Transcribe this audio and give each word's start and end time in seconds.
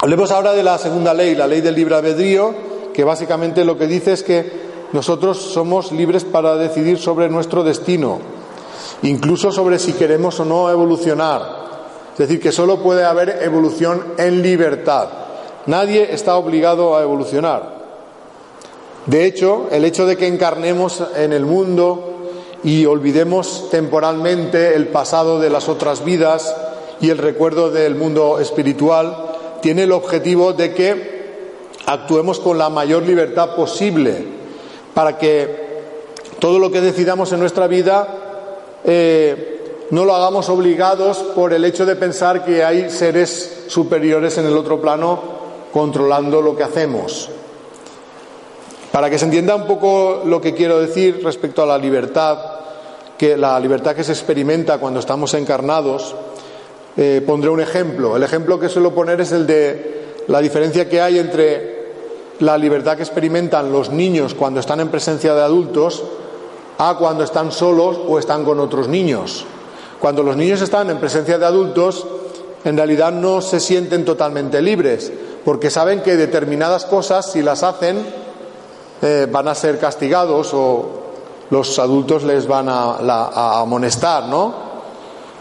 Hablemos 0.00 0.30
ahora 0.30 0.52
de 0.52 0.62
la 0.62 0.78
segunda 0.78 1.14
ley, 1.14 1.34
la 1.34 1.46
ley 1.46 1.60
del 1.60 1.74
libre 1.74 1.94
albedrío, 1.94 2.54
que 2.92 3.04
básicamente 3.04 3.64
lo 3.64 3.78
que 3.78 3.86
dice 3.86 4.12
es 4.12 4.22
que 4.22 4.50
nosotros 4.92 5.38
somos 5.38 5.92
libres 5.92 6.24
para 6.24 6.56
decidir 6.56 6.98
sobre 6.98 7.28
nuestro 7.28 7.64
destino, 7.64 8.18
incluso 9.02 9.50
sobre 9.50 9.78
si 9.78 9.92
queremos 9.94 10.38
o 10.40 10.44
no 10.44 10.70
evolucionar. 10.70 11.58
Es 12.12 12.18
decir, 12.18 12.40
que 12.40 12.52
solo 12.52 12.78
puede 12.78 13.04
haber 13.04 13.42
evolución 13.42 14.02
en 14.18 14.42
libertad. 14.42 15.08
Nadie 15.66 16.12
está 16.12 16.36
obligado 16.36 16.96
a 16.96 17.02
evolucionar. 17.02 17.78
De 19.06 19.24
hecho, 19.24 19.68
el 19.70 19.84
hecho 19.84 20.04
de 20.04 20.16
que 20.16 20.26
encarnemos 20.26 21.02
en 21.16 21.32
el 21.32 21.46
mundo 21.46 22.17
y 22.64 22.86
olvidemos 22.86 23.68
temporalmente 23.70 24.74
el 24.74 24.88
pasado 24.88 25.38
de 25.40 25.50
las 25.50 25.68
otras 25.68 26.04
vidas 26.04 26.54
y 27.00 27.10
el 27.10 27.18
recuerdo 27.18 27.70
del 27.70 27.94
mundo 27.94 28.40
espiritual 28.40 29.16
tiene 29.60 29.84
el 29.84 29.92
objetivo 29.92 30.52
de 30.52 30.74
que 30.74 31.18
actuemos 31.86 32.40
con 32.40 32.58
la 32.58 32.68
mayor 32.68 33.04
libertad 33.04 33.54
posible 33.54 34.24
para 34.94 35.16
que 35.16 35.68
todo 36.38 36.58
lo 36.58 36.70
que 36.70 36.80
decidamos 36.80 37.32
en 37.32 37.40
nuestra 37.40 37.66
vida 37.66 38.08
eh, 38.84 39.86
no 39.90 40.04
lo 40.04 40.14
hagamos 40.14 40.48
obligados 40.48 41.18
por 41.18 41.52
el 41.52 41.64
hecho 41.64 41.86
de 41.86 41.96
pensar 41.96 42.44
que 42.44 42.64
hay 42.64 42.90
seres 42.90 43.64
superiores 43.68 44.36
en 44.38 44.46
el 44.46 44.56
otro 44.56 44.80
plano 44.80 45.38
controlando 45.72 46.42
lo 46.42 46.56
que 46.56 46.64
hacemos. 46.64 47.30
Para 48.98 49.10
que 49.10 49.18
se 49.20 49.26
entienda 49.26 49.54
un 49.54 49.64
poco 49.64 50.22
lo 50.24 50.40
que 50.40 50.54
quiero 50.54 50.80
decir 50.80 51.20
respecto 51.22 51.62
a 51.62 51.66
la 51.66 51.78
libertad, 51.78 52.36
que 53.16 53.36
la 53.36 53.60
libertad 53.60 53.94
que 53.94 54.02
se 54.02 54.10
experimenta 54.10 54.78
cuando 54.78 54.98
estamos 54.98 55.34
encarnados, 55.34 56.16
eh, 56.96 57.22
pondré 57.24 57.48
un 57.48 57.60
ejemplo. 57.60 58.16
El 58.16 58.24
ejemplo 58.24 58.58
que 58.58 58.68
suelo 58.68 58.92
poner 58.92 59.20
es 59.20 59.30
el 59.30 59.46
de 59.46 60.14
la 60.26 60.40
diferencia 60.40 60.88
que 60.88 61.00
hay 61.00 61.20
entre 61.20 61.92
la 62.40 62.58
libertad 62.58 62.96
que 62.96 63.04
experimentan 63.04 63.70
los 63.70 63.90
niños 63.90 64.34
cuando 64.34 64.58
están 64.58 64.80
en 64.80 64.88
presencia 64.88 65.32
de 65.32 65.42
adultos 65.42 66.02
a 66.78 66.96
cuando 66.98 67.22
están 67.22 67.52
solos 67.52 68.00
o 68.04 68.18
están 68.18 68.44
con 68.44 68.58
otros 68.58 68.88
niños. 68.88 69.46
Cuando 70.00 70.24
los 70.24 70.36
niños 70.36 70.60
están 70.60 70.90
en 70.90 70.98
presencia 70.98 71.38
de 71.38 71.46
adultos, 71.46 72.04
en 72.64 72.76
realidad 72.76 73.12
no 73.12 73.42
se 73.42 73.60
sienten 73.60 74.04
totalmente 74.04 74.60
libres, 74.60 75.12
porque 75.44 75.70
saben 75.70 76.02
que 76.02 76.16
determinadas 76.16 76.84
cosas, 76.84 77.30
si 77.30 77.42
las 77.42 77.62
hacen, 77.62 78.26
eh, 79.00 79.26
van 79.30 79.48
a 79.48 79.54
ser 79.54 79.78
castigados 79.78 80.50
o 80.54 80.98
los 81.50 81.78
adultos 81.78 82.24
les 82.24 82.46
van 82.46 82.68
a, 82.68 83.60
amonestar, 83.60 84.24
¿no? 84.24 84.68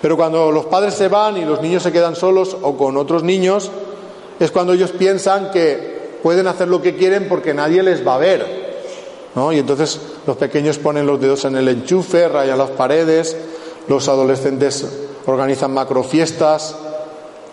Pero 0.02 0.16
cuando 0.16 0.52
los 0.52 0.66
padres 0.66 0.94
se 0.94 1.08
van 1.08 1.38
y 1.38 1.46
los 1.46 1.62
niños 1.62 1.84
se 1.84 1.92
quedan 1.92 2.16
solos 2.16 2.56
o 2.62 2.78
con 2.78 2.98
otros 2.98 3.24
niños, 3.24 3.72
es 4.40 4.52
cuando 4.52 4.74
ellos 4.74 4.92
piensan 4.92 5.52
que 5.52 6.20
pueden 6.22 6.48
hacer 6.48 6.68
lo 6.68 6.82
que 6.82 6.96
quieren 6.96 7.28
porque 7.28 7.54
nadie 7.54 7.82
les 7.82 8.06
va 8.08 8.16
a 8.16 8.20
ver. 8.20 8.68
¿no? 9.36 9.52
Y 9.52 9.60
entonces 9.60 10.00
los 10.26 10.38
pequeños 10.38 10.78
ponen 10.78 11.08
los 11.08 11.20
dedos 11.20 11.46
en 11.46 11.56
el 11.58 11.68
enchufe, 11.68 12.28
rayan 12.28 12.58
las 12.58 12.70
paredes, 12.72 13.36
los 13.88 14.08
adolescentes 14.08 14.86
organizan 15.26 15.74
macrofiestas, 15.74 16.76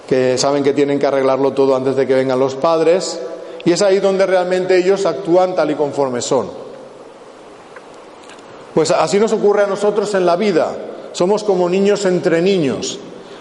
que 0.09 0.37
saben 0.37 0.63
que 0.63 0.75
tienen 0.75 0.99
que 0.99 1.07
arreglarlo 1.07 1.53
todo 1.53 1.75
antes 1.75 1.97
de 1.97 2.07
que 2.07 2.15
vengan 2.15 2.39
los 2.39 2.55
padres, 2.55 3.21
y 3.65 3.73
es 3.73 3.83
ahí 3.83 3.99
donde 3.99 4.27
realmente 4.27 4.77
ellos 4.77 5.07
actúan 5.07 5.55
tal 5.55 5.71
y 5.71 5.75
conforme 5.75 6.21
son. 6.21 6.51
Pues 8.75 8.91
así 8.91 9.19
nos 9.19 9.33
ocurre 9.33 9.63
a 9.63 9.67
nosotros 9.67 10.13
en 10.15 10.27
la 10.27 10.37
vida. 10.37 10.77
Somos 11.13 11.45
como 11.45 11.69
niños 11.69 12.05
entre 12.05 12.43
niños. 12.43 12.99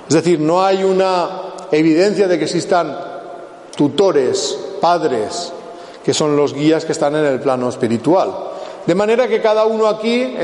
Es 0.07 0.13
decir, 0.13 0.39
no 0.39 0.63
hay 0.63 0.83
una 0.83 1.55
evidencia 1.71 2.27
de 2.27 2.37
que 2.37 2.45
existan 2.45 2.95
tutores, 3.75 4.57
padres, 4.79 5.51
que 6.05 6.13
son 6.13 6.37
los 6.37 6.53
guías 6.53 6.85
que 6.85 6.91
están 6.91 7.15
en 7.15 7.25
el 7.25 7.39
plano 7.39 7.67
espiritual. 7.67 8.31
De 8.85 8.95
manera 8.95 9.27
que 9.27 9.41
cada 9.41 9.65
uno 9.65 9.87
aquí, 9.87 10.35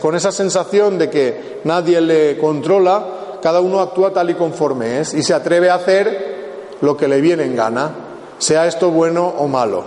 con 0.00 0.16
esa 0.16 0.32
sensación 0.32 0.98
de 0.98 1.10
que 1.10 1.60
nadie 1.64 2.00
le 2.00 2.38
controla, 2.38 3.04
cada 3.42 3.60
uno 3.60 3.80
actúa 3.80 4.12
tal 4.12 4.30
y 4.30 4.34
conforme 4.34 5.00
es 5.00 5.14
y 5.14 5.22
se 5.22 5.34
atreve 5.34 5.68
a 5.70 5.74
hacer 5.74 6.76
lo 6.80 6.96
que 6.96 7.06
le 7.06 7.20
viene 7.20 7.44
en 7.44 7.54
gana 7.54 8.07
sea 8.38 8.66
esto 8.66 8.90
bueno 8.90 9.26
o 9.26 9.46
malo. 9.48 9.84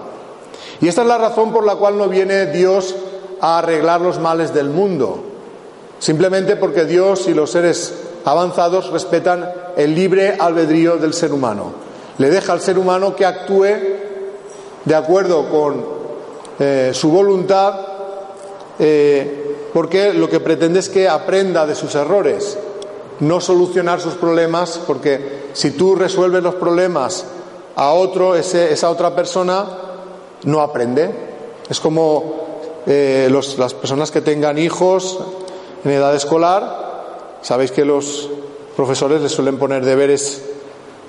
Y 0.80 0.88
esta 0.88 1.02
es 1.02 1.08
la 1.08 1.18
razón 1.18 1.52
por 1.52 1.66
la 1.66 1.76
cual 1.76 1.98
no 1.98 2.08
viene 2.08 2.48
Dios 2.48 2.96
a 3.40 3.60
arreglar 3.60 4.02
los 4.02 4.20
males 4.20 4.54
del 4.54 4.70
mundo, 4.70 5.24
simplemente 6.00 6.56
porque 6.56 6.86
Dios 6.86 7.28
y 7.28 7.34
los 7.34 7.52
seres 7.52 7.94
avanzados 8.26 8.92
respetan 8.92 9.52
el 9.76 9.96
libre 9.96 10.38
albedrío 10.40 10.98
del 10.98 11.14
ser 11.14 11.34
humano. 11.34 11.72
Le 12.18 12.30
deja 12.30 12.54
al 12.54 12.62
ser 12.62 12.78
humano 12.78 13.16
que 13.16 13.26
actúe 13.26 13.66
de 14.86 14.96
acuerdo 14.96 15.50
con 15.50 15.84
eh, 16.60 16.92
su 16.94 17.10
voluntad, 17.10 17.76
eh, 18.78 19.70
porque 19.74 20.14
lo 20.14 20.30
que 20.30 20.40
pretende 20.40 20.80
es 20.80 20.90
que 20.90 21.08
aprenda 21.08 21.66
de 21.66 21.76
sus 21.76 21.96
errores, 21.96 22.58
no 23.20 23.40
solucionar 23.40 24.02
sus 24.02 24.16
problemas, 24.16 24.80
porque 24.86 25.50
si 25.54 25.72
tú 25.72 25.96
resuelves 25.96 26.44
los 26.44 26.56
problemas 26.56 27.26
a 27.76 27.92
otro, 27.94 28.36
esa 28.36 28.90
otra 28.90 29.16
persona 29.16 29.66
no 30.44 30.62
aprende. 30.62 31.10
Es 31.70 31.80
como 31.80 32.42
eh, 32.86 33.30
las 33.58 33.74
personas 33.74 34.12
que 34.12 34.22
tengan 34.22 34.58
hijos 34.58 35.20
en 35.84 35.92
edad 35.92 36.16
escolar, 36.16 37.38
sabéis 37.42 37.72
que 37.72 37.86
los 37.86 38.30
profesores 38.76 39.22
les 39.22 39.32
suelen 39.32 39.58
poner 39.58 39.86
deberes 39.86 40.44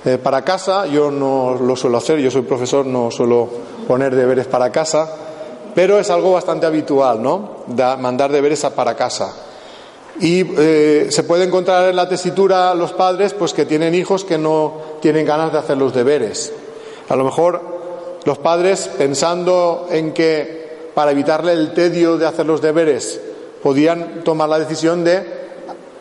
eh, 0.05 0.19
para 0.19 0.43
casa, 0.43 0.87
yo 0.87 1.11
no 1.11 1.55
lo 1.55 1.77
suelo 1.77 1.99
hacer, 1.99 2.19
yo 2.19 2.31
soy 2.31 2.43
profesor, 2.43 2.85
no 2.85 3.11
suelo 3.11 3.49
poner 3.87 4.15
deberes 4.15 4.47
para 4.47 4.71
casa, 4.71 5.09
pero 5.75 5.99
es 5.99 6.11
algo 6.11 6.33
bastante 6.33 6.67
habitual, 6.67 7.23
¿no? 7.23 7.63
mandar 7.99 8.33
deberes 8.33 8.65
para 8.75 8.95
casa. 8.95 9.33
Y 10.21 10.45
eh, 10.59 11.07
se 11.11 11.23
puede 11.23 11.45
encontrar 11.45 11.89
en 11.89 11.97
la 11.97 12.09
tesitura 12.09 12.75
los 12.75 12.93
padres 12.93 13.33
pues 13.33 13.55
que 13.55 13.65
tienen 13.65 13.95
hijos 13.95 14.25
que 14.25 14.39
no 14.39 14.75
tienen 15.01 15.25
ganas 15.25 15.53
de 15.53 15.59
hacer 15.59 15.77
los 15.77 15.95
deberes. 15.95 16.53
A 17.09 17.17
lo 17.17 17.25
mejor 17.25 17.61
los 18.25 18.39
padres, 18.39 18.91
pensando 18.99 19.89
en 19.91 20.13
que 20.13 20.91
para 20.95 21.11
evitarle 21.11 21.53
el 21.53 21.73
tedio 21.73 22.19
de 22.19 22.27
hacer 22.27 22.47
los 22.47 22.61
deberes, 22.61 23.21
podían 23.63 24.23
tomar 24.23 24.49
la 24.49 24.59
decisión 24.59 25.03
de 25.05 25.25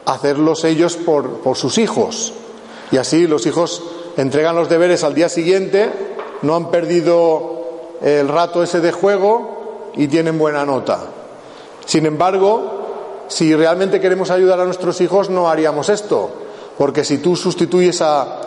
hacerlos 0.06 0.64
ellos 0.66 0.98
por, 0.98 1.40
por 1.40 1.58
sus 1.58 1.78
hijos. 1.78 2.34
Y 2.92 2.98
así 2.98 3.28
los 3.28 3.46
hijos 3.46 3.82
entregan 4.18 4.56
los 4.56 4.70
deberes 4.70 5.04
al 5.04 5.16
día 5.16 5.30
siguiente, 5.30 5.90
no 6.42 6.56
han 6.56 6.70
perdido 6.70 7.62
el 8.02 8.28
rato 8.28 8.64
ese 8.64 8.82
de 8.82 8.92
juego 8.92 9.92
y 9.96 10.08
tienen 10.08 10.38
buena 10.38 10.66
nota. 10.66 11.00
Sin 11.86 12.06
embargo, 12.06 12.81
si 13.32 13.56
realmente 13.56 14.02
queremos 14.02 14.30
ayudar 14.30 14.60
a 14.60 14.66
nuestros 14.66 15.00
hijos, 15.00 15.30
no 15.30 15.50
haríamos 15.50 15.88
esto, 15.88 16.30
porque 16.78 17.06
si 17.06 17.20
tú 17.20 17.38
sustituyes 17.38 18.02
a, 18.02 18.40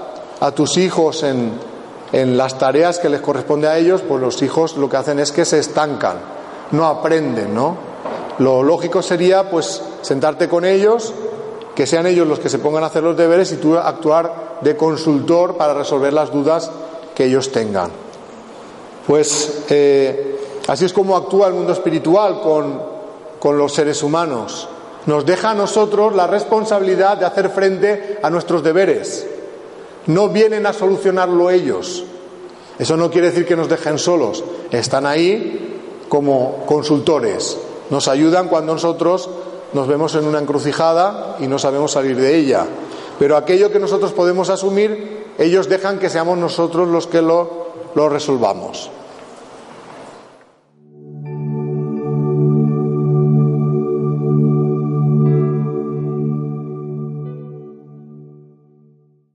tus 0.55 0.77
hijos 0.77 1.23
en, 1.23 2.37
las 2.37 2.59
tareas 2.59 2.99
que 2.99 3.09
les 3.09 3.23
corresponde 3.23 3.67
a 3.67 3.79
ellos, 3.79 4.03
pues 4.07 4.21
los 4.21 4.43
hijos 4.43 4.77
lo 4.77 4.91
que 4.91 4.99
hacen 4.99 5.19
es 5.21 5.33
que 5.33 5.47
se 5.47 5.59
estancan, 5.59 6.19
no 6.73 6.85
aprenden, 6.85 7.55
¿no? 7.55 7.77
Lo 8.39 8.63
lógico 8.63 9.01
sería, 9.01 9.51
pues, 9.51 9.83
sentarte 10.03 10.51
con 10.51 10.67
ellos, 10.67 11.15
que 11.75 11.87
sean 11.87 12.07
ellos 12.07 12.29
los 12.29 12.39
que 12.39 12.51
se 12.51 12.59
pongan 12.59 12.85
a 12.85 12.89
hacer 12.89 13.03
los 13.03 13.17
deberes 13.17 13.53
y 13.53 13.57
tú 13.57 13.79
actuar 13.79 14.59
de 14.61 14.77
consultor 14.77 15.57
para 15.57 15.73
resolver 15.73 16.13
las 16.13 16.31
dudas 16.31 16.71
que 17.15 17.25
ellos 17.25 17.51
tengan. 17.51 17.91
Pues 19.07 19.65
eh, 19.71 20.61
así 20.69 20.85
es 20.85 20.93
como 20.93 21.17
actúa 21.17 21.49
el 21.49 21.55
mundo 21.55 21.73
espiritual 21.73 22.43
con 22.43 23.59
los 23.59 23.73
seres 23.73 24.03
humanos 24.03 24.69
nos 25.07 25.27
deja 25.27 25.51
a 25.51 25.55
nosotros 25.55 26.15
la 26.15 26.27
responsabilidad 26.27 27.19
de 27.19 27.27
hacer 27.27 27.51
frente 27.51 28.19
a 28.23 28.31
nuestros 28.31 28.63
deberes. 28.63 29.27
No 30.07 30.29
vienen 30.29 30.67
a 30.67 30.73
solucionarlo 30.73 31.51
ellos. 31.51 32.05
Eso 32.79 32.97
no 32.97 33.11
quiere 33.11 33.29
decir 33.29 33.47
que 33.47 33.57
nos 33.57 33.69
dejen 33.69 33.99
solos. 33.99 34.45
Están 34.71 35.07
ahí 35.07 35.81
como 36.09 36.65
consultores. 36.67 37.59
Nos 37.91 38.09
ayudan 38.09 38.49
cuando 38.49 38.75
nosotros 38.75 39.29
nos 39.73 39.89
vemos 39.89 40.15
en 40.15 40.27
una 40.27 40.39
encrucijada 40.39 41.37
y 41.41 41.47
no 41.47 41.59
sabemos 41.59 41.93
salir 41.93 42.17
de 42.17 42.37
ella. 42.37 42.67
Pero 43.19 43.37
aquello 43.37 43.71
que 43.71 43.79
nosotros 43.79 44.13
podemos 44.13 44.51
asumir, 44.51 45.27
ellos 45.39 45.69
dejan 45.69 45.99
que 45.99 46.11
seamos 46.11 46.39
nosotros 46.39 46.89
los 46.89 47.07
que 47.07 47.23
lo, 47.23 47.69
lo 47.95 48.09
resolvamos. 48.09 48.91